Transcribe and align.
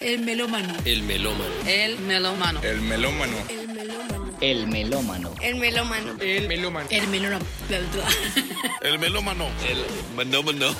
El 0.00 0.20
melómano. 0.20 0.74
El 0.86 1.02
melómano. 1.02 1.44
El 1.66 1.98
melómano. 1.98 2.60
El 2.62 2.80
melómano. 2.80 3.36
El 3.46 3.66
melómano. 3.68 4.30
El 4.40 4.66
melómano. 4.66 5.34
El 5.38 5.56
melómano. 5.56 6.16
El 6.18 6.48
melómano. 6.48 6.88
El 6.88 7.06
melómano. 7.08 7.44
El 8.80 8.98
melómano. 8.98 9.50
El 9.60 10.18
melómano. 10.18 10.74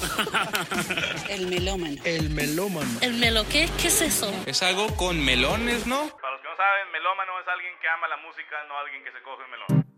El 1.28 1.46
melómano. 1.48 1.96
El 2.02 2.30
melómano. 2.30 2.98
¿El 3.02 3.12
melo 3.12 3.44
qué? 3.50 3.68
¿Qué 3.78 3.88
es 3.88 4.00
eso? 4.00 4.32
Es 4.46 4.62
algo 4.62 4.86
con 4.96 5.22
melones, 5.22 5.86
¿no? 5.86 6.08
Para 6.16 6.32
los 6.32 6.40
que 6.40 6.48
no 6.48 6.56
saben, 6.56 6.90
melómano 6.90 7.38
es 7.42 7.48
alguien 7.48 7.74
que 7.82 7.88
ama 7.88 8.08
la 8.08 8.16
música, 8.16 8.56
no 8.68 8.78
alguien 8.78 9.04
que 9.04 9.12
se 9.12 9.20
coge 9.22 9.44
un 9.44 9.50
melón. 9.50 9.89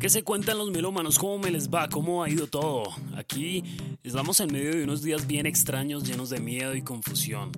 ¿Qué 0.00 0.08
se 0.08 0.24
cuentan 0.24 0.56
los 0.56 0.70
melómanos? 0.70 1.18
¿Cómo 1.18 1.38
me 1.38 1.50
les 1.50 1.68
va? 1.68 1.86
¿Cómo 1.90 2.22
ha 2.22 2.30
ido 2.30 2.46
todo? 2.46 2.84
Aquí 3.16 3.62
estamos 4.02 4.40
en 4.40 4.50
medio 4.50 4.74
de 4.74 4.84
unos 4.84 5.02
días 5.02 5.26
bien 5.26 5.44
extraños, 5.44 6.04
llenos 6.04 6.30
de 6.30 6.40
miedo 6.40 6.74
y 6.74 6.80
confusión. 6.80 7.52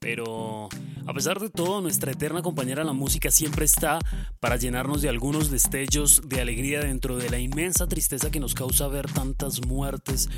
Pero 0.00 0.68
a 1.06 1.14
pesar 1.14 1.38
de 1.38 1.50
todo, 1.50 1.80
nuestra 1.80 2.10
eterna 2.10 2.42
compañera 2.42 2.82
la 2.82 2.94
música 2.94 3.30
siempre 3.30 3.64
está 3.64 4.00
para 4.40 4.56
llenarnos 4.56 5.02
de 5.02 5.08
algunos 5.08 5.52
destellos 5.52 6.22
de 6.26 6.40
alegría 6.40 6.80
dentro 6.80 7.16
de 7.16 7.30
la 7.30 7.38
inmensa 7.38 7.86
tristeza 7.86 8.32
que 8.32 8.40
nos 8.40 8.54
causa 8.54 8.88
ver 8.88 9.06
tantas 9.12 9.64
muertes 9.64 10.28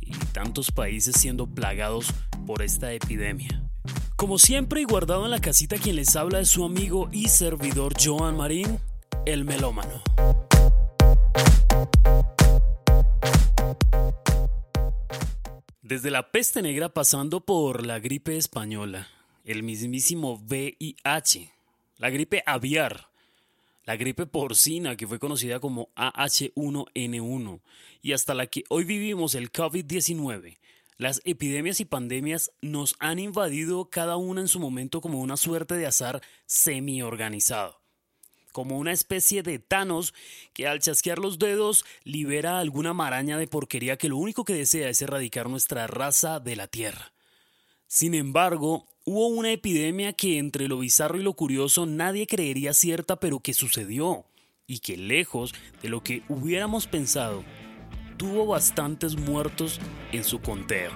y 0.00 0.12
tantos 0.32 0.72
países 0.72 1.14
siendo 1.16 1.46
plagados 1.46 2.06
por 2.46 2.62
esta 2.62 2.94
epidemia. 2.94 3.68
Como 4.16 4.38
siempre 4.38 4.80
y 4.80 4.84
guardado 4.84 5.26
en 5.26 5.30
la 5.30 5.40
casita 5.40 5.76
quien 5.76 5.96
les 5.96 6.16
habla 6.16 6.40
es 6.40 6.48
su 6.48 6.64
amigo 6.64 7.10
y 7.12 7.28
servidor 7.28 7.92
Joan 8.02 8.38
Marín, 8.38 8.78
el 9.26 9.44
melómano. 9.44 10.02
Desde 15.88 16.10
la 16.10 16.32
peste 16.32 16.62
negra 16.62 16.88
pasando 16.88 17.42
por 17.42 17.86
la 17.86 18.00
gripe 18.00 18.36
española, 18.36 19.06
el 19.44 19.62
mismísimo 19.62 20.34
VIH, 20.34 21.52
la 21.98 22.10
gripe 22.10 22.42
aviar, 22.44 23.06
la 23.84 23.94
gripe 23.94 24.26
porcina 24.26 24.96
que 24.96 25.06
fue 25.06 25.20
conocida 25.20 25.60
como 25.60 25.90
AH1N1 25.94 27.60
y 28.02 28.14
hasta 28.14 28.34
la 28.34 28.48
que 28.48 28.64
hoy 28.68 28.82
vivimos 28.82 29.36
el 29.36 29.52
COVID-19, 29.52 30.58
las 30.96 31.22
epidemias 31.24 31.78
y 31.78 31.84
pandemias 31.84 32.50
nos 32.60 32.96
han 32.98 33.20
invadido 33.20 33.88
cada 33.88 34.16
una 34.16 34.40
en 34.40 34.48
su 34.48 34.58
momento 34.58 35.00
como 35.00 35.20
una 35.20 35.36
suerte 35.36 35.76
de 35.76 35.86
azar 35.86 36.20
semi-organizado 36.46 37.85
como 38.56 38.78
una 38.78 38.92
especie 38.92 39.42
de 39.42 39.58
Thanos 39.58 40.14
que 40.54 40.66
al 40.66 40.80
chasquear 40.80 41.18
los 41.18 41.38
dedos 41.38 41.84
libera 42.04 42.58
alguna 42.58 42.94
maraña 42.94 43.36
de 43.36 43.46
porquería 43.46 43.98
que 43.98 44.08
lo 44.08 44.16
único 44.16 44.46
que 44.46 44.54
desea 44.54 44.88
es 44.88 45.02
erradicar 45.02 45.50
nuestra 45.50 45.86
raza 45.86 46.40
de 46.40 46.56
la 46.56 46.66
Tierra. 46.66 47.12
Sin 47.86 48.14
embargo, 48.14 48.86
hubo 49.04 49.26
una 49.26 49.52
epidemia 49.52 50.14
que 50.14 50.38
entre 50.38 50.68
lo 50.68 50.78
bizarro 50.78 51.18
y 51.18 51.22
lo 51.22 51.34
curioso 51.34 51.84
nadie 51.84 52.26
creería 52.26 52.72
cierta 52.72 53.16
pero 53.16 53.40
que 53.40 53.52
sucedió 53.52 54.24
y 54.66 54.78
que 54.78 54.96
lejos 54.96 55.54
de 55.82 55.90
lo 55.90 56.02
que 56.02 56.22
hubiéramos 56.30 56.86
pensado, 56.86 57.44
tuvo 58.16 58.46
bastantes 58.46 59.16
muertos 59.16 59.80
en 60.12 60.24
su 60.24 60.40
conteo. 60.40 60.92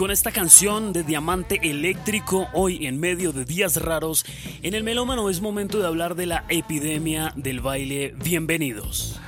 Con 0.00 0.10
esta 0.10 0.32
canción 0.32 0.94
de 0.94 1.02
Diamante 1.02 1.60
Eléctrico, 1.62 2.48
hoy 2.54 2.86
en 2.86 2.98
medio 2.98 3.32
de 3.32 3.44
días 3.44 3.76
raros, 3.76 4.24
en 4.62 4.72
el 4.72 4.82
melómano 4.82 5.28
es 5.28 5.42
momento 5.42 5.78
de 5.78 5.86
hablar 5.86 6.14
de 6.14 6.24
la 6.24 6.46
epidemia 6.48 7.34
del 7.36 7.60
baile. 7.60 8.14
Bienvenidos. 8.16 9.20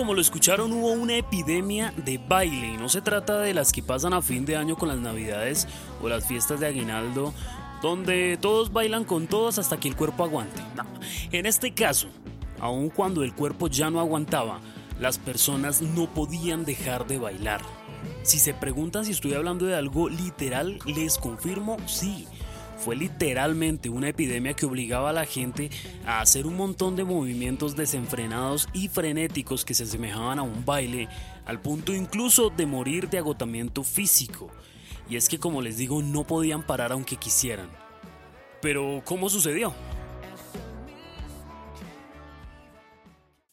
Como 0.00 0.14
lo 0.14 0.22
escucharon 0.22 0.72
hubo 0.72 0.92
una 0.92 1.16
epidemia 1.16 1.92
de 1.94 2.16
baile 2.16 2.68
y 2.68 2.76
no 2.78 2.88
se 2.88 3.02
trata 3.02 3.38
de 3.40 3.52
las 3.52 3.70
que 3.70 3.82
pasan 3.82 4.14
a 4.14 4.22
fin 4.22 4.46
de 4.46 4.56
año 4.56 4.74
con 4.74 4.88
las 4.88 4.96
navidades 4.96 5.68
o 6.02 6.08
las 6.08 6.26
fiestas 6.26 6.58
de 6.58 6.68
aguinaldo 6.68 7.34
donde 7.82 8.38
todos 8.40 8.72
bailan 8.72 9.04
con 9.04 9.26
todos 9.26 9.58
hasta 9.58 9.78
que 9.78 9.88
el 9.88 9.96
cuerpo 9.96 10.24
aguante. 10.24 10.62
En 11.32 11.44
este 11.44 11.74
caso, 11.74 12.08
aun 12.60 12.88
cuando 12.88 13.22
el 13.22 13.34
cuerpo 13.34 13.68
ya 13.68 13.90
no 13.90 14.00
aguantaba, 14.00 14.62
las 14.98 15.18
personas 15.18 15.82
no 15.82 16.06
podían 16.06 16.64
dejar 16.64 17.06
de 17.06 17.18
bailar. 17.18 17.60
Si 18.22 18.38
se 18.38 18.54
preguntan 18.54 19.04
si 19.04 19.12
estoy 19.12 19.34
hablando 19.34 19.66
de 19.66 19.76
algo 19.76 20.08
literal, 20.08 20.78
les 20.86 21.18
confirmo 21.18 21.76
sí 21.86 22.26
fue 22.80 22.96
literalmente 22.96 23.90
una 23.90 24.08
epidemia 24.08 24.54
que 24.54 24.66
obligaba 24.66 25.10
a 25.10 25.12
la 25.12 25.26
gente 25.26 25.70
a 26.06 26.20
hacer 26.20 26.46
un 26.46 26.56
montón 26.56 26.96
de 26.96 27.04
movimientos 27.04 27.76
desenfrenados 27.76 28.68
y 28.72 28.88
frenéticos 28.88 29.64
que 29.64 29.74
se 29.74 29.84
asemejaban 29.84 30.38
a 30.38 30.42
un 30.42 30.64
baile, 30.64 31.08
al 31.44 31.60
punto 31.60 31.94
incluso 31.94 32.48
de 32.50 32.66
morir 32.66 33.10
de 33.10 33.18
agotamiento 33.18 33.84
físico. 33.84 34.50
Y 35.10 35.16
es 35.16 35.28
que 35.28 35.38
como 35.38 35.60
les 35.60 35.76
digo, 35.76 36.02
no 36.02 36.26
podían 36.26 36.62
parar 36.62 36.92
aunque 36.92 37.16
quisieran. 37.16 37.68
Pero, 38.62 39.02
¿cómo 39.04 39.28
sucedió? 39.28 39.74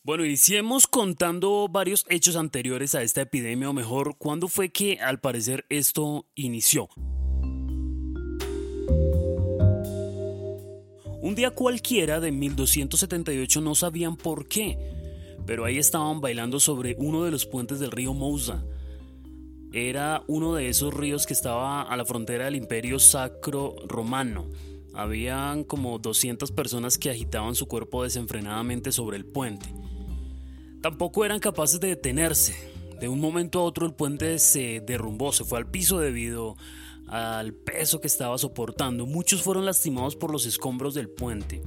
Bueno, 0.03 0.23
iniciemos 0.23 0.87
contando 0.87 1.67
varios 1.69 2.05
hechos 2.07 2.37
anteriores 2.37 2.95
a 2.95 3.01
esta 3.01 3.21
epidemia, 3.21 3.69
o 3.69 3.73
mejor, 3.73 4.15
¿cuándo 4.17 4.47
fue 4.47 4.69
que 4.69 4.99
al 5.01 5.19
parecer 5.19 5.65
esto 5.67 6.25
inició? 6.33 6.87
Un 11.19 11.33
día 11.33 11.51
cualquiera 11.51 12.19
de 12.19 12.31
1278 12.31 13.61
no 13.61 13.73
sabían 13.73 14.17
por 14.17 14.47
qué, 14.47 14.77
pero 15.47 15.65
ahí 15.65 15.79
estaban 15.79 16.21
bailando 16.21 16.59
sobre 16.59 16.95
uno 16.99 17.23
de 17.23 17.31
los 17.31 17.47
puentes 17.47 17.79
del 17.79 17.91
río 17.91 18.13
Mousa. 18.13 18.63
Era 19.73 20.23
uno 20.27 20.53
de 20.53 20.69
esos 20.69 20.93
ríos 20.93 21.25
que 21.25 21.33
estaba 21.33 21.81
a 21.81 21.97
la 21.97 22.05
frontera 22.05 22.45
del 22.45 22.55
imperio 22.55 22.99
sacro 22.99 23.75
romano. 23.87 24.45
Habían 24.93 25.63
como 25.63 25.97
200 25.97 26.51
personas 26.51 26.99
que 26.99 27.09
agitaban 27.09 27.55
su 27.55 27.67
cuerpo 27.67 28.03
desenfrenadamente 28.03 28.91
sobre 28.91 29.17
el 29.17 29.25
puente. 29.25 29.67
Tampoco 30.81 31.25
eran 31.25 31.39
capaces 31.39 31.79
de 31.79 31.89
detenerse. 31.89 32.55
De 32.99 33.09
un 33.09 33.19
momento 33.19 33.59
a 33.59 33.63
otro 33.63 33.85
el 33.85 33.93
puente 33.93 34.37
se 34.39 34.81
derrumbó, 34.81 35.31
se 35.31 35.43
fue 35.43 35.57
al 35.57 35.69
piso 35.69 35.99
debido 35.99 36.57
al 37.07 37.53
peso 37.53 38.01
que 38.01 38.07
estaba 38.07 38.37
soportando. 38.37 39.05
Muchos 39.05 39.41
fueron 39.41 39.65
lastimados 39.65 40.15
por 40.15 40.31
los 40.31 40.45
escombros 40.45 40.93
del 40.93 41.09
puente. 41.09 41.61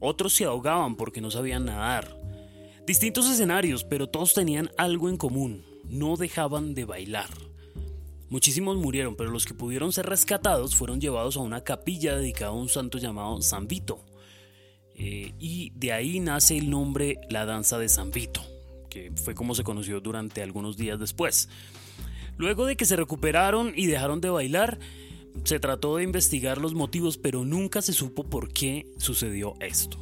Otros 0.00 0.34
se 0.34 0.44
ahogaban 0.44 0.96
porque 0.96 1.20
no 1.20 1.30
sabían 1.30 1.64
nadar. 1.64 2.16
Distintos 2.86 3.30
escenarios, 3.30 3.84
pero 3.84 4.08
todos 4.08 4.34
tenían 4.34 4.70
algo 4.76 5.08
en 5.08 5.16
común. 5.16 5.64
No 5.88 6.16
dejaban 6.16 6.74
de 6.74 6.84
bailar. 6.84 7.30
Muchísimos 8.28 8.76
murieron, 8.76 9.16
pero 9.16 9.30
los 9.30 9.44
que 9.44 9.54
pudieron 9.54 9.92
ser 9.92 10.06
rescatados 10.06 10.74
fueron 10.74 11.00
llevados 11.00 11.36
a 11.36 11.40
una 11.40 11.62
capilla 11.62 12.16
dedicada 12.16 12.50
a 12.50 12.54
un 12.54 12.68
santo 12.68 12.98
llamado 12.98 13.40
San 13.42 13.68
Vito. 13.68 14.04
Eh, 14.96 15.34
y 15.38 15.70
de 15.70 15.92
ahí 15.92 16.20
nace 16.20 16.56
el 16.56 16.70
nombre 16.70 17.20
La 17.30 17.46
Danza 17.46 17.78
de 17.78 17.88
San 17.88 18.10
Vito, 18.10 18.42
que 18.90 19.12
fue 19.14 19.34
como 19.34 19.54
se 19.54 19.64
conoció 19.64 20.00
durante 20.00 20.42
algunos 20.42 20.76
días 20.76 20.98
después. 20.98 21.48
Luego 22.36 22.66
de 22.66 22.76
que 22.76 22.86
se 22.86 22.96
recuperaron 22.96 23.72
y 23.76 23.86
dejaron 23.86 24.20
de 24.20 24.30
bailar, 24.30 24.78
se 25.44 25.60
trató 25.60 25.96
de 25.96 26.04
investigar 26.04 26.58
los 26.58 26.74
motivos, 26.74 27.18
pero 27.18 27.44
nunca 27.44 27.82
se 27.82 27.92
supo 27.92 28.24
por 28.24 28.52
qué 28.52 28.86
sucedió 28.98 29.54
esto. 29.60 29.98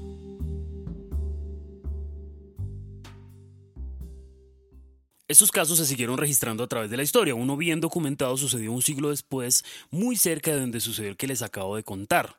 Estos 5.33 5.51
casos 5.51 5.79
se 5.79 5.87
siguieron 5.87 6.19
registrando 6.19 6.63
a 6.63 6.69
través 6.69 6.91
de 6.91 6.99
la 6.99 7.03
historia. 7.03 7.35
Uno 7.35 7.57
bien 7.57 7.81
documentado 7.81 8.37
sucedió 8.37 8.71
un 8.71 8.83
siglo 8.83 9.09
después, 9.09 9.65
muy 9.91 10.17
cerca 10.17 10.51
de 10.51 10.61
donde 10.61 10.81
sucedió 10.81 11.09
el 11.09 11.17
que 11.17 11.27
les 11.27 11.41
acabo 11.41 11.77
de 11.77 11.85
contar. 11.85 12.37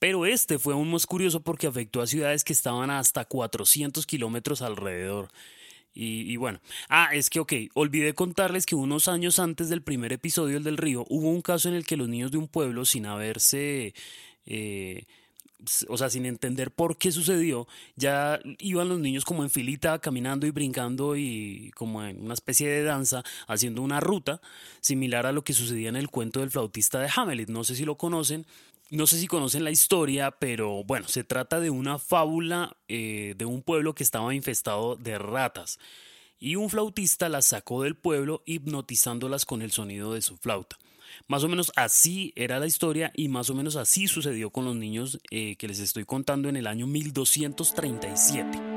Pero 0.00 0.26
este 0.26 0.58
fue 0.58 0.74
aún 0.74 0.90
más 0.90 1.06
curioso 1.06 1.40
porque 1.44 1.68
afectó 1.68 2.02
a 2.02 2.08
ciudades 2.08 2.42
que 2.42 2.52
estaban 2.52 2.90
hasta 2.90 3.24
400 3.24 4.04
kilómetros 4.06 4.60
alrededor. 4.60 5.28
Y, 5.94 6.32
y, 6.32 6.36
bueno, 6.36 6.60
ah, 6.88 7.10
es 7.12 7.28
que 7.28 7.40
ok, 7.40 7.52
olvidé 7.74 8.14
contarles 8.14 8.66
que 8.66 8.74
unos 8.74 9.08
años 9.08 9.38
antes 9.38 9.68
del 9.68 9.82
primer 9.82 10.12
episodio, 10.12 10.56
el 10.56 10.64
del 10.64 10.78
río, 10.78 11.04
hubo 11.08 11.28
un 11.28 11.42
caso 11.42 11.68
en 11.68 11.74
el 11.74 11.86
que 11.86 11.96
los 11.96 12.08
niños 12.08 12.30
de 12.30 12.38
un 12.38 12.48
pueblo, 12.48 12.84
sin 12.84 13.06
haberse... 13.06 13.94
Eh, 14.46 15.04
o 15.88 15.96
sea, 15.96 16.10
sin 16.10 16.26
entender 16.26 16.70
por 16.70 16.98
qué 16.98 17.12
sucedió, 17.12 17.68
ya 17.96 18.40
iban 18.58 18.88
los 18.88 18.98
niños 18.98 19.24
como 19.24 19.42
en 19.42 19.50
filita, 19.50 19.98
caminando 19.98 20.46
y 20.46 20.50
brincando 20.50 21.16
y 21.16 21.70
como 21.74 22.04
en 22.04 22.22
una 22.22 22.34
especie 22.34 22.68
de 22.68 22.82
danza, 22.82 23.22
haciendo 23.46 23.82
una 23.82 24.00
ruta 24.00 24.40
similar 24.80 25.26
a 25.26 25.32
lo 25.32 25.44
que 25.44 25.52
sucedía 25.52 25.88
en 25.88 25.96
el 25.96 26.08
cuento 26.08 26.40
del 26.40 26.50
flautista 26.50 26.98
de 27.00 27.10
Hamlet. 27.14 27.48
No 27.48 27.64
sé 27.64 27.74
si 27.74 27.84
lo 27.84 27.96
conocen, 27.96 28.46
no 28.92 29.06
sé 29.06 29.18
si 29.18 29.26
conocen 29.26 29.64
la 29.64 29.70
historia, 29.70 30.32
pero 30.32 30.84
bueno, 30.84 31.08
se 31.08 31.24
trata 31.24 31.60
de 31.60 31.70
una 31.70 31.98
fábula 31.98 32.76
eh, 32.88 33.34
de 33.38 33.46
un 33.46 33.62
pueblo 33.62 33.94
que 33.94 34.02
estaba 34.02 34.34
infestado 34.34 34.96
de 34.96 35.16
ratas. 35.16 35.78
Y 36.38 36.56
un 36.56 36.68
flautista 36.68 37.30
las 37.30 37.46
sacó 37.46 37.82
del 37.82 37.96
pueblo 37.96 38.42
hipnotizándolas 38.44 39.46
con 39.46 39.62
el 39.62 39.72
sonido 39.72 40.12
de 40.12 40.20
su 40.20 40.36
flauta. 40.36 40.76
Más 41.26 41.42
o 41.42 41.48
menos 41.48 41.72
así 41.74 42.34
era 42.36 42.58
la 42.58 42.66
historia 42.66 43.12
y 43.16 43.28
más 43.28 43.48
o 43.48 43.54
menos 43.54 43.76
así 43.76 44.08
sucedió 44.08 44.50
con 44.50 44.66
los 44.66 44.76
niños 44.76 45.18
eh, 45.30 45.56
que 45.56 45.68
les 45.68 45.78
estoy 45.78 46.04
contando 46.04 46.50
en 46.50 46.56
el 46.56 46.66
año 46.66 46.86
1237. 46.86 48.71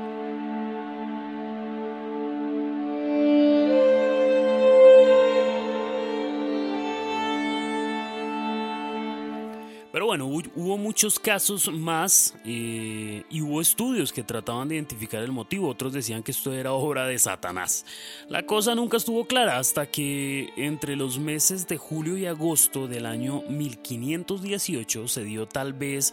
Pero 9.96 10.04
bueno, 10.04 10.26
hubo 10.26 10.76
muchos 10.76 11.18
casos 11.18 11.72
más 11.72 12.34
eh, 12.44 13.22
y 13.30 13.40
hubo 13.40 13.62
estudios 13.62 14.12
que 14.12 14.22
trataban 14.22 14.68
de 14.68 14.74
identificar 14.74 15.22
el 15.22 15.32
motivo. 15.32 15.70
Otros 15.70 15.94
decían 15.94 16.22
que 16.22 16.32
esto 16.32 16.52
era 16.52 16.72
obra 16.72 17.06
de 17.06 17.18
Satanás. 17.18 17.86
La 18.28 18.44
cosa 18.44 18.74
nunca 18.74 18.98
estuvo 18.98 19.24
clara 19.24 19.56
hasta 19.58 19.86
que 19.86 20.50
entre 20.58 20.96
los 20.96 21.18
meses 21.18 21.66
de 21.66 21.78
julio 21.78 22.18
y 22.18 22.26
agosto 22.26 22.88
del 22.88 23.06
año 23.06 23.40
1518 23.48 25.08
se 25.08 25.24
dio 25.24 25.48
tal 25.48 25.72
vez 25.72 26.12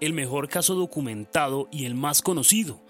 el 0.00 0.12
mejor 0.12 0.50
caso 0.50 0.74
documentado 0.74 1.68
y 1.72 1.86
el 1.86 1.94
más 1.94 2.20
conocido. 2.20 2.82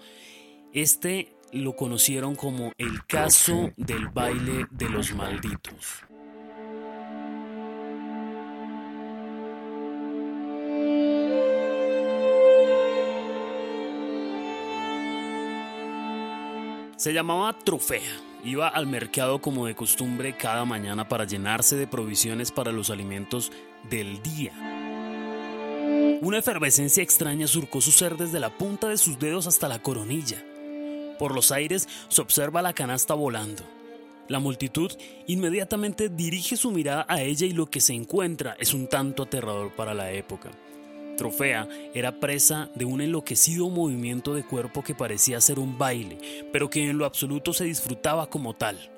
Este 0.73 1.37
lo 1.53 1.77
conocieron 1.77 2.35
como 2.35 2.73
el 2.77 3.05
caso 3.05 3.71
del 3.77 4.09
baile 4.09 4.67
de 4.71 4.89
los 4.89 5.13
malditos. 5.15 6.03
Se 17.03 17.11
llamaba 17.11 17.51
Trofea. 17.51 18.17
Iba 18.45 18.69
al 18.69 18.87
mercado 18.87 19.41
como 19.41 19.65
de 19.65 19.75
costumbre 19.75 20.37
cada 20.37 20.63
mañana 20.63 21.09
para 21.09 21.25
llenarse 21.25 21.75
de 21.75 21.85
provisiones 21.85 22.49
para 22.49 22.71
los 22.71 22.89
alimentos 22.89 23.51
del 23.89 24.23
día. 24.23 24.53
Una 26.21 26.37
efervescencia 26.37 27.03
extraña 27.03 27.45
surcó 27.45 27.81
su 27.81 27.91
ser 27.91 28.15
desde 28.15 28.39
la 28.39 28.57
punta 28.57 28.87
de 28.87 28.97
sus 28.97 29.19
dedos 29.19 29.47
hasta 29.47 29.67
la 29.67 29.81
coronilla. 29.81 30.41
Por 31.19 31.35
los 31.35 31.51
aires 31.51 31.89
se 32.07 32.21
observa 32.21 32.61
la 32.61 32.71
canasta 32.71 33.13
volando. 33.13 33.63
La 34.29 34.39
multitud 34.39 34.89
inmediatamente 35.27 36.07
dirige 36.07 36.55
su 36.55 36.71
mirada 36.71 37.05
a 37.09 37.21
ella 37.21 37.45
y 37.45 37.51
lo 37.51 37.65
que 37.65 37.81
se 37.81 37.91
encuentra 37.91 38.55
es 38.59 38.73
un 38.73 38.87
tanto 38.87 39.23
aterrador 39.23 39.73
para 39.75 39.93
la 39.93 40.13
época. 40.13 40.51
Trofea 41.23 41.69
era 41.93 42.19
presa 42.19 42.69
de 42.75 42.83
un 42.83 42.99
enloquecido 42.99 43.69
movimiento 43.69 44.33
de 44.33 44.43
cuerpo 44.43 44.83
que 44.83 44.93
parecía 44.93 45.39
ser 45.39 45.57
un 45.57 45.77
baile, 45.77 46.17
pero 46.51 46.69
que 46.69 46.89
en 46.89 46.97
lo 46.97 47.05
absoluto 47.05 47.53
se 47.53 47.63
disfrutaba 47.63 48.29
como 48.29 48.55
tal. 48.55 48.91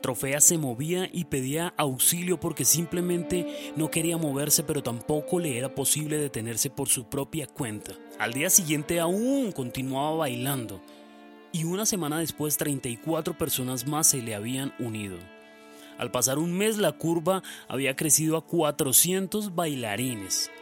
Trofea 0.00 0.40
se 0.40 0.56
movía 0.56 1.10
y 1.12 1.24
pedía 1.24 1.74
auxilio 1.76 2.38
porque 2.38 2.64
simplemente 2.64 3.72
no 3.74 3.90
quería 3.90 4.16
moverse, 4.16 4.62
pero 4.62 4.84
tampoco 4.84 5.40
le 5.40 5.58
era 5.58 5.74
posible 5.74 6.16
detenerse 6.16 6.70
por 6.70 6.88
su 6.88 7.06
propia 7.06 7.48
cuenta. 7.48 7.90
Al 8.20 8.34
día 8.34 8.50
siguiente 8.50 9.00
aún 9.00 9.50
continuaba 9.50 10.14
bailando 10.14 10.80
y 11.50 11.64
una 11.64 11.86
semana 11.86 12.20
después 12.20 12.56
34 12.56 13.36
personas 13.36 13.84
más 13.84 14.06
se 14.06 14.22
le 14.22 14.36
habían 14.36 14.72
unido. 14.78 15.18
Al 15.98 16.12
pasar 16.12 16.38
un 16.38 16.56
mes 16.56 16.78
la 16.78 16.92
curva 16.92 17.42
había 17.66 17.96
crecido 17.96 18.36
a 18.36 18.46
400 18.46 19.56
bailarines. 19.56 20.52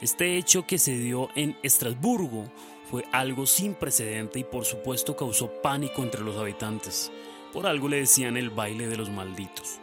Este 0.00 0.36
hecho 0.36 0.64
que 0.64 0.78
se 0.78 0.96
dio 0.96 1.28
en 1.34 1.56
Estrasburgo 1.64 2.48
fue 2.88 3.04
algo 3.10 3.46
sin 3.46 3.74
precedente 3.74 4.38
y 4.38 4.44
por 4.44 4.64
supuesto 4.64 5.16
causó 5.16 5.50
pánico 5.60 6.02
entre 6.02 6.22
los 6.22 6.36
habitantes. 6.36 7.10
Por 7.52 7.66
algo 7.66 7.88
le 7.88 7.98
decían 7.98 8.36
el 8.36 8.50
baile 8.50 8.86
de 8.86 8.96
los 8.96 9.10
malditos. 9.10 9.80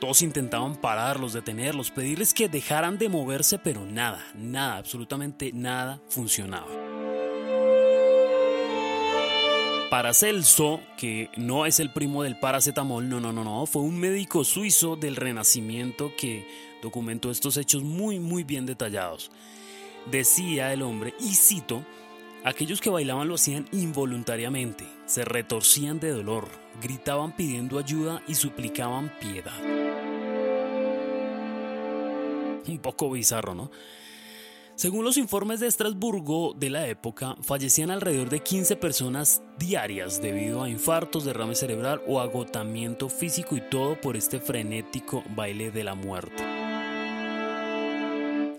Todos 0.00 0.22
intentaban 0.22 0.76
pararlos, 0.76 1.34
detenerlos, 1.34 1.90
pedirles 1.90 2.32
que 2.32 2.48
dejaran 2.48 2.96
de 2.96 3.10
moverse, 3.10 3.58
pero 3.58 3.84
nada, 3.84 4.24
nada, 4.34 4.78
absolutamente 4.78 5.52
nada 5.52 6.00
funcionaba. 6.08 6.68
Paracelso, 9.90 10.80
que 10.96 11.30
no 11.36 11.66
es 11.66 11.78
el 11.80 11.92
primo 11.92 12.22
del 12.22 12.38
paracetamol, 12.38 13.08
no, 13.08 13.20
no, 13.20 13.32
no, 13.32 13.44
no, 13.44 13.66
fue 13.66 13.82
un 13.82 13.98
médico 13.98 14.44
suizo 14.44 14.96
del 14.96 15.16
Renacimiento 15.16 16.12
que 16.16 16.46
documentó 16.82 17.30
estos 17.30 17.56
hechos 17.56 17.82
muy, 17.82 18.18
muy 18.18 18.44
bien 18.44 18.64
detallados. 18.64 19.30
Decía 20.10 20.72
el 20.72 20.82
hombre, 20.82 21.12
y 21.20 21.34
cito, 21.34 21.84
aquellos 22.42 22.80
que 22.80 22.88
bailaban 22.88 23.28
lo 23.28 23.34
hacían 23.34 23.68
involuntariamente, 23.72 24.84
se 25.04 25.24
retorcían 25.24 26.00
de 26.00 26.12
dolor, 26.12 26.48
gritaban 26.80 27.36
pidiendo 27.36 27.78
ayuda 27.78 28.22
y 28.26 28.34
suplicaban 28.34 29.12
piedad. 29.20 29.60
Un 32.66 32.78
poco 32.78 33.10
bizarro, 33.10 33.54
¿no? 33.54 33.70
Según 34.76 35.04
los 35.04 35.16
informes 35.16 35.60
de 35.60 35.66
Estrasburgo 35.66 36.54
de 36.54 36.70
la 36.70 36.86
época, 36.86 37.36
fallecían 37.42 37.90
alrededor 37.90 38.30
de 38.30 38.40
15 38.40 38.76
personas 38.76 39.42
diarias 39.58 40.22
debido 40.22 40.62
a 40.62 40.70
infartos, 40.70 41.24
derrame 41.24 41.56
cerebral 41.56 42.00
o 42.06 42.20
agotamiento 42.20 43.08
físico 43.08 43.56
y 43.56 43.60
todo 43.60 44.00
por 44.00 44.16
este 44.16 44.38
frenético 44.38 45.22
baile 45.34 45.70
de 45.70 45.84
la 45.84 45.94
muerte. 45.96 46.47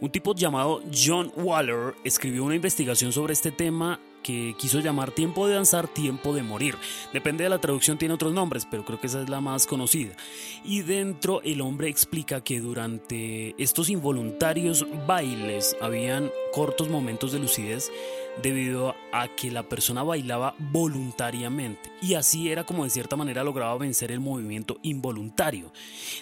Un 0.01 0.11
tipo 0.11 0.33
llamado 0.33 0.81
John 0.93 1.31
Waller 1.35 1.93
escribió 2.05 2.45
una 2.45 2.55
investigación 2.55 3.11
sobre 3.11 3.33
este 3.33 3.51
tema 3.51 3.99
que 4.23 4.55
quiso 4.57 4.79
llamar 4.79 5.11
tiempo 5.11 5.47
de 5.47 5.55
danzar, 5.55 5.87
tiempo 5.89 6.33
de 6.33 6.41
morir. 6.41 6.75
Depende 7.11 7.43
de 7.43 7.49
la 7.49 7.59
traducción, 7.59 7.97
tiene 7.97 8.13
otros 8.13 8.33
nombres, 8.33 8.65
pero 8.69 8.85
creo 8.85 8.99
que 8.99 9.07
esa 9.07 9.21
es 9.21 9.29
la 9.29 9.41
más 9.41 9.67
conocida. 9.67 10.15
Y 10.63 10.81
dentro 10.81 11.41
el 11.41 11.59
hombre 11.59 11.89
explica 11.89 12.41
que 12.41 12.61
durante 12.61 13.61
estos 13.61 13.89
involuntarios 13.89 14.85
bailes 15.05 15.75
habían 15.81 16.31
cortos 16.53 16.89
momentos 16.89 17.33
de 17.33 17.39
lucidez 17.39 17.91
debido 18.41 18.95
a 19.11 19.27
que 19.27 19.51
la 19.51 19.63
persona 19.63 20.03
bailaba 20.03 20.55
voluntariamente 20.59 21.91
y 22.01 22.13
así 22.13 22.49
era 22.49 22.63
como 22.63 22.85
de 22.85 22.89
cierta 22.89 23.17
manera 23.17 23.43
lograba 23.43 23.77
vencer 23.77 24.11
el 24.13 24.21
movimiento 24.21 24.77
involuntario. 24.81 25.73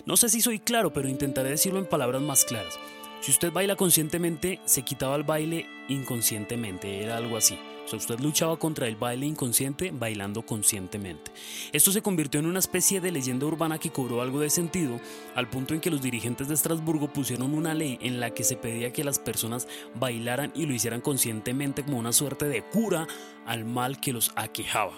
No 0.06 0.18
sé 0.18 0.30
si 0.30 0.42
soy 0.42 0.58
claro, 0.60 0.94
pero 0.94 1.10
intentaré 1.10 1.50
decirlo 1.50 1.78
en 1.80 1.86
palabras 1.86 2.22
más 2.24 2.44
claras. 2.44 2.80
Si 3.22 3.32
usted 3.32 3.52
baila 3.52 3.76
conscientemente, 3.76 4.62
se 4.66 4.84
quitaba 4.84 5.16
el 5.16 5.24
baile 5.24 5.66
inconscientemente, 5.90 7.04
era 7.04 7.18
algo 7.18 7.36
así. 7.38 7.58
O 7.86 7.90
sea, 7.90 8.00
usted 8.00 8.20
luchaba 8.20 8.58
contra 8.58 8.86
el 8.88 8.98
baile 8.98 9.26
inconsciente 9.26 9.92
bailando 9.92 10.42
conscientemente. 10.42 11.32
Esto 11.72 11.94
se 11.94 12.02
convirtió 12.02 12.42
en 12.42 12.46
una 12.46 12.60
especie 12.60 13.00
de 13.00 13.12
leyenda 13.12 13.46
urbana 13.46 13.80
que 13.80 13.92
cobró 13.92 14.22
algo 14.22 14.42
de 14.42 14.50
sentido, 14.50 15.00
al 15.36 15.50
punto 15.50 15.74
en 15.74 15.80
que 15.80 15.90
los 15.90 16.02
dirigentes 16.02 16.50
de 16.50 16.54
Estrasburgo 16.54 17.08
pusieron 17.14 17.54
una 17.54 17.74
ley 17.74 17.98
en 18.02 18.20
la 18.20 18.32
que 18.32 18.44
se 18.44 18.58
pedía 18.58 18.92
que 18.92 19.06
las 19.06 19.20
personas 19.20 19.70
bailaran 19.96 20.52
y 20.54 20.66
lo 20.66 20.74
hicieran 20.74 21.00
conscientemente 21.00 21.84
como 21.84 21.98
una 21.98 22.12
suerte 22.12 22.46
de 22.46 22.62
cura 22.62 23.08
al 23.46 23.64
mal 23.64 24.02
que 24.02 24.12
los 24.12 24.34
aquejaba. 24.36 24.94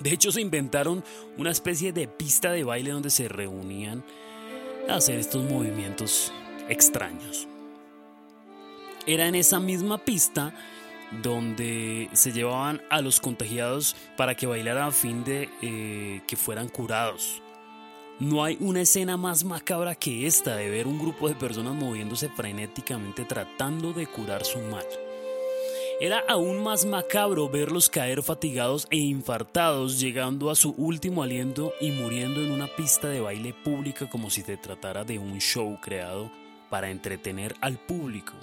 De 0.00 0.10
hecho, 0.10 0.32
se 0.32 0.40
inventaron 0.40 1.04
una 1.36 1.50
especie 1.50 1.92
de 1.92 2.08
pista 2.08 2.50
de 2.50 2.64
baile 2.64 2.92
donde 2.92 3.10
se 3.10 3.28
reunían 3.28 4.02
a 4.88 4.96
hacer 4.96 5.18
estos 5.18 5.44
movimientos 5.44 6.32
extraños. 6.68 7.46
Era 9.06 9.26
en 9.26 9.34
esa 9.34 9.58
misma 9.60 9.98
pista 9.98 10.54
donde 11.22 12.08
se 12.12 12.32
llevaban 12.32 12.80
a 12.88 13.00
los 13.02 13.20
contagiados 13.20 13.96
para 14.16 14.34
que 14.34 14.46
bailaran 14.46 14.88
a 14.88 14.92
fin 14.92 15.24
de 15.24 15.48
eh, 15.60 16.22
que 16.26 16.36
fueran 16.36 16.68
curados. 16.68 17.42
No 18.18 18.44
hay 18.44 18.56
una 18.60 18.82
escena 18.82 19.16
más 19.16 19.42
macabra 19.42 19.94
que 19.94 20.26
esta 20.26 20.56
de 20.56 20.70
ver 20.70 20.86
un 20.86 20.98
grupo 20.98 21.28
de 21.28 21.34
personas 21.34 21.74
moviéndose 21.74 22.28
frenéticamente 22.28 23.24
tratando 23.24 23.92
de 23.92 24.06
curar 24.06 24.44
su 24.44 24.60
mal. 24.60 24.86
Era 26.00 26.22
aún 26.28 26.62
más 26.62 26.84
macabro 26.84 27.48
verlos 27.48 27.88
caer 27.88 28.22
fatigados 28.22 28.86
e 28.90 28.96
infartados, 28.96 30.00
llegando 30.00 30.50
a 30.50 30.54
su 30.54 30.70
último 30.70 31.22
aliento 31.22 31.72
y 31.80 31.90
muriendo 31.90 32.42
en 32.42 32.50
una 32.50 32.68
pista 32.68 33.08
de 33.08 33.20
baile 33.20 33.54
pública 33.54 34.08
como 34.08 34.30
si 34.30 34.42
se 34.42 34.56
tratara 34.56 35.04
de 35.04 35.18
un 35.18 35.40
show 35.40 35.78
creado 35.80 36.30
para 36.70 36.90
entretener 36.90 37.54
al 37.60 37.78
público. 37.78 38.34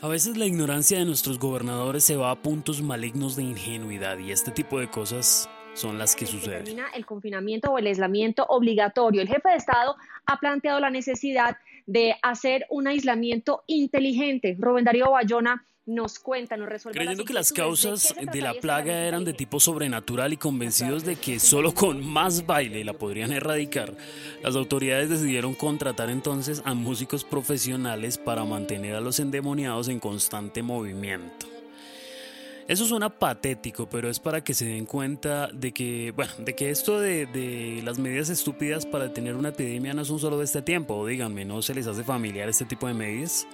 A 0.00 0.06
veces 0.06 0.36
la 0.36 0.46
ignorancia 0.46 0.96
de 0.96 1.04
nuestros 1.04 1.40
gobernadores 1.40 2.04
se 2.04 2.14
va 2.14 2.30
a 2.30 2.40
puntos 2.40 2.80
malignos 2.82 3.34
de 3.34 3.42
ingenuidad 3.42 4.16
y 4.18 4.30
este 4.30 4.52
tipo 4.52 4.78
de 4.78 4.88
cosas 4.88 5.50
son 5.74 5.98
las 5.98 6.14
que 6.14 6.24
suceden. 6.24 6.78
El 6.94 7.04
confinamiento 7.04 7.72
o 7.72 7.78
el 7.78 7.88
aislamiento 7.88 8.46
obligatorio. 8.48 9.22
El 9.22 9.28
jefe 9.28 9.48
de 9.48 9.56
Estado 9.56 9.96
ha 10.24 10.38
planteado 10.38 10.78
la 10.78 10.90
necesidad 10.90 11.56
de 11.88 12.14
hacer 12.22 12.66
un 12.68 12.86
aislamiento 12.86 13.64
inteligente. 13.66 14.56
Rubén 14.60 14.84
Darío 14.84 15.10
Bayona 15.10 15.66
nos 15.86 16.18
cuenta, 16.18 16.58
nos 16.58 16.68
resuelve. 16.68 16.98
Creyendo 16.98 17.24
que 17.24 17.32
las 17.32 17.50
causas 17.50 18.14
de 18.20 18.42
la 18.42 18.52
plaga 18.52 19.06
eran 19.06 19.24
de 19.24 19.32
tipo 19.32 19.58
sobrenatural 19.58 20.34
y 20.34 20.36
convencidos 20.36 21.02
de 21.06 21.16
que 21.16 21.40
solo 21.40 21.72
con 21.72 22.06
más 22.06 22.44
baile 22.44 22.84
la 22.84 22.92
podrían 22.92 23.32
erradicar, 23.32 23.94
las 24.42 24.54
autoridades 24.54 25.08
decidieron 25.08 25.54
contratar 25.54 26.10
entonces 26.10 26.60
a 26.66 26.74
músicos 26.74 27.24
profesionales 27.24 28.18
para 28.18 28.44
mantener 28.44 28.94
a 28.94 29.00
los 29.00 29.18
endemoniados 29.18 29.88
en 29.88 29.98
constante 29.98 30.62
movimiento. 30.62 31.57
Eso 32.68 32.84
suena 32.84 33.08
patético, 33.08 33.88
pero 33.88 34.10
es 34.10 34.20
para 34.20 34.44
que 34.44 34.52
se 34.52 34.66
den 34.66 34.84
cuenta 34.84 35.46
de 35.46 35.72
que, 35.72 36.12
bueno, 36.14 36.32
de 36.36 36.54
que 36.54 36.68
esto 36.68 37.00
de, 37.00 37.24
de, 37.24 37.80
las 37.82 37.98
medidas 37.98 38.28
estúpidas 38.28 38.84
para 38.84 39.04
detener 39.04 39.36
una 39.36 39.48
epidemia 39.48 39.94
no 39.94 40.04
son 40.04 40.18
solo 40.18 40.36
de 40.36 40.44
este 40.44 40.60
tiempo. 40.60 41.06
Díganme, 41.06 41.46
¿no 41.46 41.62
se 41.62 41.74
les 41.74 41.86
hace 41.86 42.04
familiar 42.04 42.46
este 42.46 42.66
tipo 42.66 42.86
de 42.86 42.92
medidas? 42.92 43.46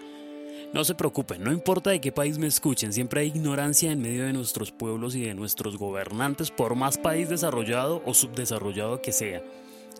No 0.73 0.83
se 0.83 0.97
preocupen, 0.97 1.45
no 1.45 1.53
importa 1.53 1.91
de 1.91 2.01
qué 2.01 2.11
país 2.11 2.39
me 2.39 2.49
escuchen, 2.49 2.93
siempre 2.93 3.21
hay 3.21 3.29
ignorancia 3.29 3.93
en 3.93 4.03
medio 4.03 4.25
de 4.25 4.33
nuestros 4.33 4.73
pueblos 4.73 5.15
y 5.15 5.23
de 5.23 5.35
nuestros 5.35 5.79
gobernantes, 5.79 6.51
por 6.51 6.75
más 6.75 6.99
país 6.99 7.29
desarrollado 7.29 8.03
o 8.05 8.15
subdesarrollado 8.15 9.01
que 9.01 9.13
sea. 9.13 9.45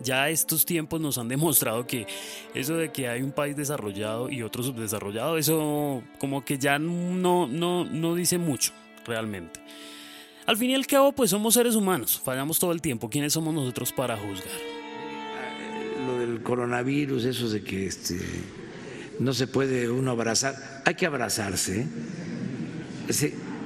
Ya 0.03 0.27
estos 0.29 0.65
tiempos 0.65 0.99
nos 0.99 1.17
han 1.17 1.29
demostrado 1.29 1.87
que 1.87 2.05
eso 2.53 2.75
de 2.75 2.91
que 2.91 3.07
hay 3.07 3.21
un 3.21 3.31
país 3.31 3.55
desarrollado 3.55 4.29
y 4.29 4.43
otro 4.43 4.61
subdesarrollado, 4.61 5.37
eso 5.37 6.03
como 6.19 6.43
que 6.43 6.57
ya 6.57 6.77
no, 6.79 7.47
no, 7.47 7.85
no 7.85 8.15
dice 8.15 8.37
mucho 8.37 8.73
realmente. 9.05 9.59
Al 10.45 10.57
fin 10.57 10.71
y 10.71 10.75
al 10.75 10.85
cabo, 10.85 11.11
pues 11.11 11.31
somos 11.31 11.55
seres 11.55 11.75
humanos, 11.75 12.21
fallamos 12.23 12.59
todo 12.59 12.71
el 12.71 12.81
tiempo. 12.81 13.09
¿Quiénes 13.09 13.33
somos 13.33 13.53
nosotros 13.53 13.91
para 13.91 14.15
juzgar? 14.15 14.47
Lo 16.05 16.19
del 16.19 16.43
coronavirus, 16.43 17.25
eso 17.25 17.49
de 17.49 17.63
que 17.63 17.87
este 17.87 18.19
no 19.19 19.33
se 19.33 19.47
puede 19.47 19.89
uno 19.89 20.11
abrazar, 20.11 20.81
hay 20.85 20.95
que 20.95 21.05
abrazarse, 21.05 21.87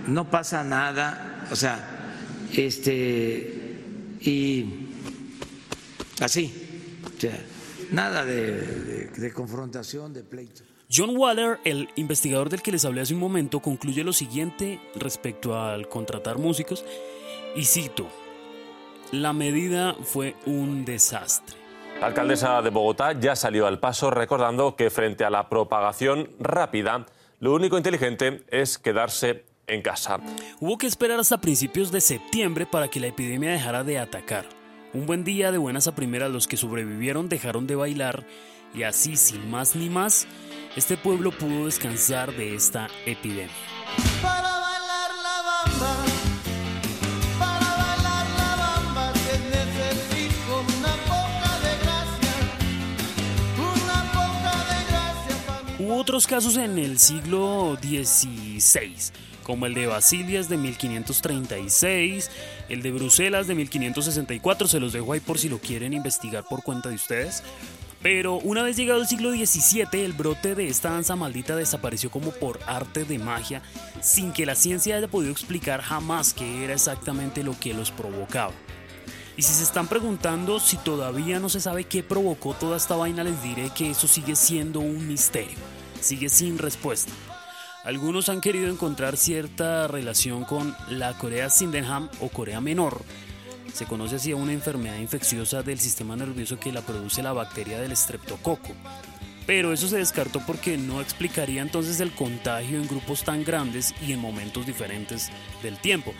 no 0.08 0.30
pasa 0.30 0.64
nada, 0.64 1.48
o 1.52 1.56
sea, 1.56 2.16
este, 2.54 3.80
y 4.22 4.66
así, 6.20 6.54
o 7.18 7.20
sea, 7.20 7.40
nada 7.92 8.26
de, 8.26 9.32
confrontación, 9.34 10.14
de 10.14 10.24
pleito. 10.24 10.64
John 10.92 11.16
Waller, 11.16 11.60
el 11.66 11.88
investigador 11.96 12.50
del 12.50 12.64
que 12.64 12.72
les 12.72 12.84
hablé 12.84 13.02
hace 13.02 13.14
un 13.14 13.20
momento, 13.20 13.60
concluye 13.60 14.04
lo 14.04 14.12
siguiente 14.12 14.80
respecto 14.96 15.56
al 15.56 15.88
contratar 15.88 16.40
músicos, 16.40 16.84
y 17.56 17.66
cito, 17.66 18.08
la 19.12 19.32
medida 19.32 19.96
fue 20.02 20.36
un 20.48 20.86
desastre. 20.86 21.56
La 22.00 22.08
alcaldesa 22.08 22.60
de 22.64 22.72
Bogotá 22.72 23.12
ya 23.12 23.36
salió 23.36 23.68
al 23.68 23.80
paso 23.80 24.10
recordando 24.10 24.76
que 24.76 24.90
frente 24.90 25.24
a 25.24 25.30
la 25.30 25.48
propagación 25.48 26.32
rápida, 26.40 27.06
lo 27.40 27.54
único 27.54 27.78
inteligente 27.78 28.44
es 28.50 28.80
quedarse 28.80 29.46
en 29.68 29.84
casa. 29.84 30.20
Hubo 30.60 30.80
que 30.80 30.88
esperar 30.88 31.20
hasta 31.20 31.40
principios 31.40 31.92
de 31.92 32.02
septiembre 32.02 32.66
para 32.66 32.88
que 32.88 33.00
la 33.00 33.08
epidemia 33.08 33.52
dejara 33.52 33.84
de 33.84 34.00
atacar. 34.00 34.46
Un 34.96 35.06
buen 35.06 35.24
día 35.24 35.52
de 35.52 35.60
buenas 35.60 35.86
a 35.86 35.94
primeras 35.94 36.32
los 36.32 36.48
que 36.48 36.58
sobrevivieron 36.58 37.30
dejaron 37.30 37.68
de 37.68 37.76
bailar 37.76 38.26
y 38.74 38.84
así 38.84 39.16
sin 39.18 39.50
más 39.50 39.76
ni 39.76 39.90
más, 39.90 40.28
este 40.76 40.98
pueblo 40.98 41.32
pudo 41.32 41.66
descansar 41.66 42.36
de 42.36 42.56
esta 42.56 42.88
epidemia. 43.06 43.50
otros 56.00 56.28
casos 56.28 56.58
en 56.58 56.78
el 56.78 56.98
siglo 56.98 57.78
XVI, 57.82 58.96
como 59.44 59.66
el 59.66 59.74
de 59.74 59.86
Basilias 59.86 60.50
de 60.50 60.58
1536, 60.58 62.32
el 62.70 62.82
de 62.82 62.92
Bruselas 62.92 63.48
de 63.48 63.56
1564, 63.56 64.68
se 64.68 64.80
los 64.80 64.94
dejo 64.94 65.14
ahí 65.14 65.20
por 65.20 65.38
si 65.38 65.50
lo 65.50 65.60
quieren 65.60 65.94
investigar 65.94 66.46
por 66.50 66.64
cuenta 66.64 66.90
de 66.90 66.96
ustedes. 66.96 67.44
Pero 68.02 68.36
una 68.36 68.64
vez 68.64 68.78
llegado 68.78 69.02
el 69.02 69.08
siglo 69.08 69.32
XVII, 69.32 70.06
el 70.06 70.14
brote 70.14 70.56
de 70.56 70.68
esta 70.70 70.92
danza 70.92 71.16
maldita 71.16 71.56
desapareció 71.56 72.10
como 72.10 72.32
por 72.32 72.60
arte 72.66 73.04
de 73.04 73.20
magia, 73.20 73.62
sin 74.02 74.32
que 74.32 74.46
la 74.46 74.56
ciencia 74.56 74.96
haya 74.96 75.08
podido 75.10 75.32
explicar 75.32 75.82
jamás 75.82 76.34
qué 76.34 76.64
era 76.64 76.74
exactamente 76.74 77.44
lo 77.44 77.60
que 77.60 77.74
los 77.74 77.92
provocaba. 77.92 78.54
Y 79.36 79.42
si 79.42 79.54
se 79.54 79.64
están 79.64 79.88
preguntando 79.88 80.60
si 80.60 80.78
todavía 80.78 81.40
no 81.40 81.50
se 81.50 81.60
sabe 81.60 81.84
qué 81.84 82.04
provocó 82.04 82.54
toda 82.54 82.78
esta 82.78 82.96
vaina, 82.96 83.24
les 83.24 83.42
diré 83.44 83.70
que 83.70 83.92
eso 83.92 84.08
sigue 84.08 84.36
siendo 84.36 84.80
un 84.80 85.08
misterio 85.08 85.58
sigue 86.02 86.30
sin 86.30 86.58
respuesta. 86.58 87.12
Algunos 87.84 88.30
han 88.30 88.42
querido 88.42 88.70
encontrar 88.70 89.18
cierta 89.18 89.88
relación 89.88 90.44
con 90.44 90.76
la 90.90 91.18
Corea 91.18 91.50
Sydenham 91.50 92.10
o 92.20 92.30
Corea 92.30 92.62
Menor. 92.62 93.02
Se 93.74 93.86
conoce 93.86 94.16
así 94.18 94.32
a 94.32 94.36
una 94.36 94.54
enfermedad 94.54 94.98
infecciosa 94.98 95.64
del 95.64 95.80
sistema 95.80 96.16
nervioso 96.16 96.60
que 96.60 96.72
la 96.72 96.82
produce 96.82 97.24
la 97.24 97.34
bacteria 97.34 97.80
del 97.80 97.92
estreptococo. 97.92 98.74
Pero 99.46 99.74
eso 99.74 99.88
se 99.88 99.98
descartó 99.98 100.42
porque 100.46 100.78
no 100.78 101.02
explicaría 101.02 101.62
entonces 101.62 102.00
el 102.00 102.12
contagio 102.12 102.78
en 102.78 102.88
grupos 102.88 103.24
tan 103.24 103.44
grandes 103.44 103.96
y 104.06 104.12
en 104.12 104.20
momentos 104.20 104.66
diferentes 104.66 105.30
del 105.64 105.78
tiempo. 105.78 106.14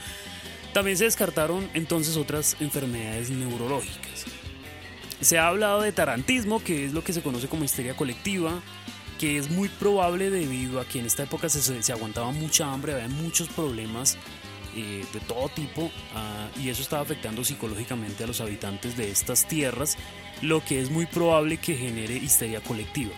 También 0.74 0.98
se 0.98 1.04
descartaron 1.06 1.70
entonces 1.74 2.18
otras 2.18 2.56
enfermedades 2.60 3.30
neurológicas. 3.30 4.26
Se 5.22 5.38
ha 5.38 5.48
hablado 5.48 5.82
de 5.82 5.92
tarantismo, 5.92 6.64
que 6.64 6.86
es 6.86 6.94
lo 6.94 7.04
que 7.04 7.14
se 7.14 7.22
conoce 7.22 7.48
como 7.48 7.66
histeria 7.66 7.96
colectiva, 7.96 8.62
que 9.20 9.38
es 9.38 9.50
muy 9.50 9.68
probable 9.68 10.30
debido 10.30 10.80
a 10.80 10.86
que 10.86 11.00
en 11.00 11.06
esta 11.06 11.24
época 11.24 11.50
se, 11.50 11.92
aguantaba 11.92 12.32
mucha 12.32 12.72
hambre, 12.72 12.94
había 12.94 13.10
muchos 13.10 13.50
problemas 13.50 14.18
eh, 14.76 15.06
de 15.14 15.20
todo 15.22 15.50
tipo 15.50 15.92
ah, 16.16 16.48
y 16.62 16.70
eso 16.70 16.82
estaba 16.82 17.02
afectando 17.02 17.44
psicológicamente 17.44 18.24
a 18.24 18.28
los 18.28 18.42
habitantes 18.42 18.98
de 18.98 19.12
estas 19.12 19.48
tierras, 19.48 19.98
lo 20.42 20.64
que 20.64 20.82
es 20.82 20.90
muy 20.90 21.06
probable 21.06 21.58
que 21.58 21.76
genere 21.76 22.16
histeria 22.16 22.62
colectiva. 22.62 23.12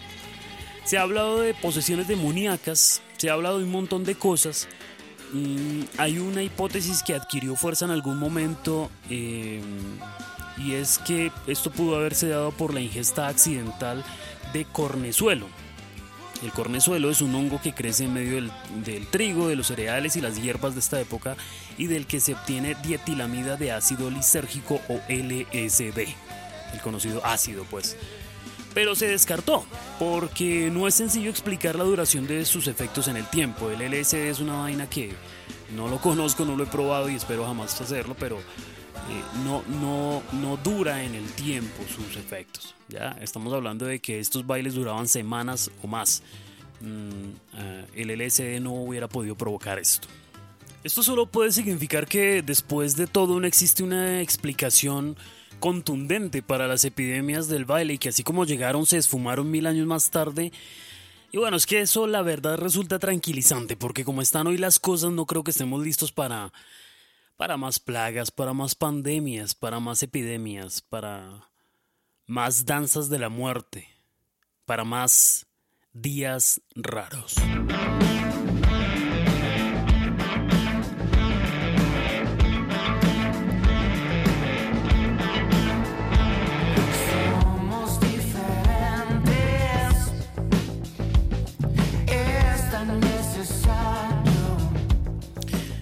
Se 0.83 0.97
ha 0.97 1.03
hablado 1.03 1.39
de 1.41 1.53
posesiones 1.53 2.07
demoníacas, 2.07 3.01
se 3.17 3.29
ha 3.29 3.33
hablado 3.33 3.59
de 3.59 3.65
un 3.65 3.71
montón 3.71 4.03
de 4.03 4.15
cosas. 4.15 4.67
Mm, 5.33 5.81
hay 5.97 6.17
una 6.17 6.43
hipótesis 6.43 7.03
que 7.03 7.13
adquirió 7.13 7.55
fuerza 7.55 7.85
en 7.85 7.91
algún 7.91 8.17
momento 8.17 8.89
eh, 9.09 9.61
y 10.57 10.73
es 10.73 10.99
que 10.99 11.31
esto 11.47 11.71
pudo 11.71 11.95
haberse 11.95 12.27
dado 12.27 12.51
por 12.51 12.73
la 12.73 12.81
ingesta 12.81 13.27
accidental 13.27 14.03
de 14.53 14.65
cornezuelo, 14.65 15.47
el 16.41 16.51
cornezuelo 16.51 17.09
es 17.09 17.21
un 17.21 17.35
hongo 17.35 17.61
que 17.61 17.73
crece 17.73 18.05
en 18.05 18.13
medio 18.13 18.51
del, 18.83 19.07
trigo, 19.07 19.47
de 19.47 19.55
los 19.55 19.67
cereales 19.67 20.15
y 20.15 20.21
las 20.21 20.41
hierbas 20.41 20.73
de 20.73 20.79
esta 20.79 20.99
época 20.99 21.35
y 21.77 21.87
del 21.87 22.07
que 22.07 22.19
se 22.19 22.33
obtiene 22.33 22.75
dietilamida 22.83 23.57
de 23.57 23.71
ácido 23.71 24.09
lisérgico 24.09 24.81
o 24.89 24.99
LSD, 25.07 25.99
el 26.73 26.81
conocido 26.81 27.25
ácido 27.25 27.65
pues. 27.69 27.95
Pero 28.73 28.95
se 28.95 29.07
descartó, 29.07 29.65
porque 29.99 30.69
no 30.71 30.87
es 30.87 30.95
sencillo 30.95 31.29
explicar 31.29 31.75
la 31.75 31.83
duración 31.83 32.25
de 32.25 32.45
sus 32.45 32.67
efectos 32.67 33.09
en 33.09 33.17
el 33.17 33.25
tiempo. 33.25 33.69
El 33.69 33.81
LSD 33.81 34.29
es 34.29 34.39
una 34.39 34.55
vaina 34.55 34.89
que 34.89 35.13
no 35.75 35.89
lo 35.89 35.99
conozco, 35.99 36.45
no 36.45 36.55
lo 36.55 36.63
he 36.63 36.67
probado 36.67 37.09
y 37.09 37.15
espero 37.15 37.45
jamás 37.45 37.79
hacerlo, 37.81 38.15
pero 38.17 38.39
eh, 39.09 39.23
no, 39.43 39.63
no, 39.67 40.21
no 40.33 40.57
dura 40.57 41.03
en 41.03 41.15
el 41.15 41.25
tiempo 41.33 41.83
sus 41.87 42.15
efectos. 42.17 42.75
¿ya? 42.87 43.17
Estamos 43.21 43.53
hablando 43.53 43.85
de 43.85 43.99
que 43.99 44.19
estos 44.19 44.45
bailes 44.45 44.75
duraban 44.75 45.07
semanas 45.07 45.71
o 45.81 45.87
más. 45.87 46.23
Mm, 46.81 47.29
eh, 47.57 47.85
el 47.95 48.11
LSD 48.11 48.59
no 48.61 48.73
hubiera 48.73 49.07
podido 49.07 49.35
provocar 49.35 49.79
esto. 49.79 50.07
Esto 50.83 51.03
solo 51.03 51.27
puede 51.27 51.51
significar 51.51 52.07
que 52.07 52.41
después 52.41 52.95
de 52.95 53.05
todo 53.05 53.39
no 53.39 53.45
existe 53.45 53.83
una 53.83 54.21
explicación 54.21 55.15
contundente 55.59 56.41
para 56.41 56.67
las 56.67 56.85
epidemias 56.85 57.47
del 57.47 57.65
baile 57.65 57.93
y 57.93 57.97
que 57.99 58.09
así 58.09 58.23
como 58.23 58.45
llegaron 58.45 58.87
se 58.87 58.97
esfumaron 58.97 59.51
mil 59.51 59.67
años 59.67 59.85
más 59.85 60.09
tarde. 60.09 60.51
Y 61.31 61.37
bueno, 61.37 61.55
es 61.55 61.65
que 61.65 61.81
eso 61.81 62.07
la 62.07 62.23
verdad 62.23 62.57
resulta 62.57 62.97
tranquilizante 62.97 63.77
porque 63.77 64.03
como 64.03 64.21
están 64.21 64.47
hoy 64.47 64.57
las 64.57 64.79
cosas 64.79 65.11
no 65.11 65.25
creo 65.25 65.43
que 65.43 65.51
estemos 65.51 65.83
listos 65.83 66.11
para 66.11 66.51
para 67.41 67.57
más 67.57 67.79
plagas, 67.79 68.29
para 68.29 68.53
más 68.53 68.75
pandemias, 68.75 69.55
para 69.55 69.79
más 69.79 70.03
epidemias, 70.03 70.79
para 70.79 71.49
más 72.27 72.67
danzas 72.67 73.09
de 73.09 73.17
la 73.17 73.29
muerte, 73.29 73.89
para 74.67 74.83
más 74.83 75.47
días 75.91 76.61
raros. 76.75 77.37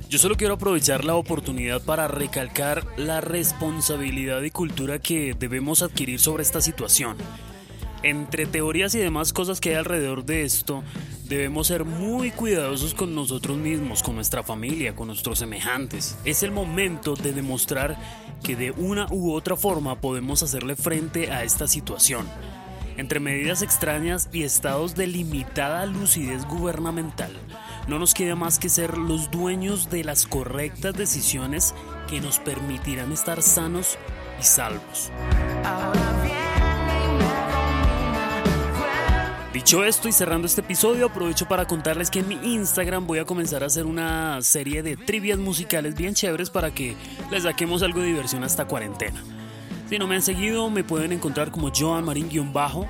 Yo 0.10 0.18
solo 0.18 0.38
quiero 0.38 0.56
aprovechar 0.56 1.06
la 1.06 1.14
oportunidad 1.14 1.84
para 1.84 2.08
recalcar 2.08 2.84
la 2.98 3.22
responsabilidad 3.22 4.42
y 4.42 4.50
cultura 4.50 4.98
que 4.98 5.36
debemos 5.38 5.84
adquirir 5.84 6.20
sobre 6.20 6.42
esta 6.42 6.62
situación. 6.62 7.16
Entre 8.02 8.48
teorías 8.48 8.96
y 8.96 8.98
demás 8.98 9.34
cosas 9.34 9.62
que 9.62 9.70
hay 9.70 9.76
alrededor 9.76 10.26
de 10.26 10.46
esto, 10.46 10.84
debemos 11.26 11.68
ser 11.68 11.86
muy 11.86 12.32
cuidadosos 12.32 12.96
con 12.96 13.14
nosotros 13.14 13.56
mismos, 13.60 14.02
con 14.02 14.16
nuestra 14.16 14.42
familia, 14.42 14.96
con 14.96 15.10
nuestros 15.10 15.38
semejantes. 15.38 16.18
Es 16.26 16.42
el 16.42 16.52
momento 16.52 17.14
de 17.14 17.32
demostrar 17.32 17.96
que 18.42 18.56
de 18.56 18.72
una 18.72 19.06
u 19.12 19.32
otra 19.34 19.56
forma 19.56 20.02
podemos 20.02 20.42
hacerle 20.42 20.76
frente 20.76 21.30
a 21.32 21.44
esta 21.44 21.68
situación. 21.68 22.26
Entre 22.98 23.20
medidas 23.20 23.62
extrañas 23.62 24.28
y 24.34 24.42
estados 24.42 24.96
de 24.96 25.06
limitada 25.06 25.86
lucidez 25.86 26.46
gubernamental, 26.46 27.32
no 27.90 27.98
nos 27.98 28.14
queda 28.14 28.36
más 28.36 28.60
que 28.60 28.70
ser 28.70 29.00
los 29.00 29.32
dueños 29.32 29.90
de 29.90 30.04
las 30.04 30.28
correctas 30.28 30.94
decisiones 30.94 31.74
que 32.08 32.22
nos 32.22 32.38
permitirán 32.38 33.12
estar 33.12 33.42
sanos 33.42 33.98
y 34.40 34.44
salvos. 34.44 35.12
Dicho 39.52 39.84
esto 39.84 40.08
y 40.08 40.12
cerrando 40.12 40.46
este 40.46 40.62
episodio, 40.62 41.08
aprovecho 41.08 41.48
para 41.48 41.66
contarles 41.66 42.12
que 42.12 42.20
en 42.20 42.28
mi 42.28 42.36
Instagram 42.36 43.08
voy 43.08 43.18
a 43.18 43.26
comenzar 43.26 43.64
a 43.64 43.66
hacer 43.66 43.88
una 43.88 44.40
serie 44.44 44.84
de 44.84 44.96
trivias 44.96 45.40
musicales 45.40 45.96
bien 45.96 46.14
chéveres 46.14 46.52
para 46.52 46.72
que 46.72 46.96
les 47.32 47.42
saquemos 47.42 47.82
algo 47.82 48.02
de 48.02 48.08
diversión 48.08 48.44
hasta 48.44 48.66
cuarentena. 48.66 49.24
Si 49.90 49.98
no 49.98 50.06
me 50.06 50.16
han 50.16 50.22
seguido, 50.22 50.70
me 50.70 50.84
pueden 50.84 51.12
encontrar 51.12 51.50
como 51.50 51.72
Joan 51.76 52.06
Marín-bajo 52.06 52.88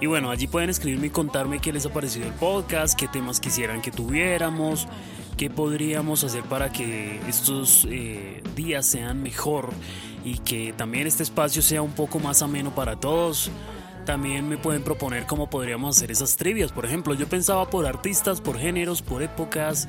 y 0.00 0.06
bueno, 0.06 0.30
allí 0.30 0.46
pueden 0.46 0.70
escribirme 0.70 1.06
y 1.06 1.10
contarme 1.10 1.58
qué 1.58 1.72
les 1.72 1.86
ha 1.86 1.92
parecido 1.92 2.26
el 2.26 2.34
podcast, 2.34 2.98
qué 2.98 3.08
temas 3.08 3.40
quisieran 3.40 3.80
que 3.80 3.90
tuviéramos, 3.90 4.86
qué 5.36 5.48
podríamos 5.48 6.22
hacer 6.24 6.42
para 6.44 6.70
que 6.70 7.20
estos 7.28 7.86
eh, 7.90 8.42
días 8.54 8.86
sean 8.86 9.22
mejor 9.22 9.70
y 10.24 10.38
que 10.38 10.74
también 10.76 11.06
este 11.06 11.22
espacio 11.22 11.62
sea 11.62 11.82
un 11.82 11.92
poco 11.92 12.18
más 12.18 12.42
ameno 12.42 12.74
para 12.74 12.96
todos. 12.96 13.50
También 14.04 14.48
me 14.48 14.56
pueden 14.56 14.84
proponer 14.84 15.26
cómo 15.26 15.50
podríamos 15.50 15.96
hacer 15.96 16.10
esas 16.10 16.36
trivias. 16.36 16.72
Por 16.72 16.84
ejemplo, 16.86 17.14
yo 17.14 17.26
pensaba 17.28 17.68
por 17.70 17.86
artistas, 17.86 18.40
por 18.40 18.58
géneros, 18.58 19.02
por 19.02 19.22
épocas. 19.22 19.88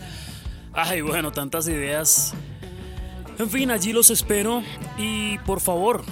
Ay, 0.73 1.01
bueno, 1.01 1.31
tantas 1.31 1.67
ideas. 1.67 2.33
En 3.37 3.49
fin, 3.49 3.69
allí 3.71 3.93
los 3.93 4.09
espero 4.09 4.63
y 4.97 5.37
por 5.39 5.59
favor, 5.59 6.03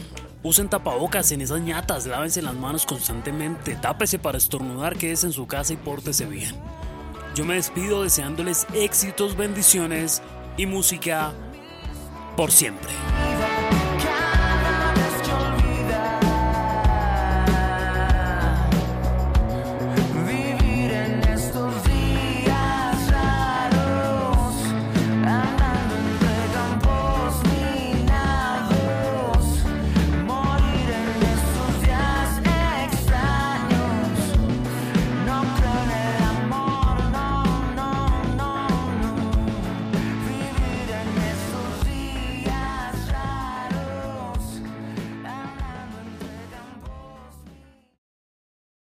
Usen 0.45 0.69
tapabocas 0.69 1.31
en 1.31 1.41
esas 1.41 1.59
ñatas, 1.59 2.05
lávense 2.05 2.39
las 2.39 2.53
manos 2.53 2.85
constantemente, 2.85 3.75
tápese 3.77 4.19
para 4.19 4.37
estornudar, 4.37 4.95
quédese 4.95 5.25
en 5.25 5.33
su 5.33 5.47
casa 5.47 5.73
y 5.73 5.75
pórtese 5.75 6.27
bien. 6.27 6.53
Yo 7.33 7.45
me 7.45 7.55
despido 7.55 8.03
deseándoles 8.03 8.67
éxitos, 8.75 9.35
bendiciones 9.35 10.21
y 10.55 10.67
música 10.67 11.33
por 12.37 12.51
siempre. 12.51 12.91